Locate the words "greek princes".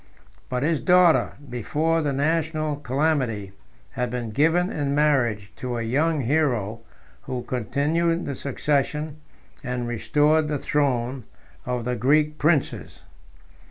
11.95-13.03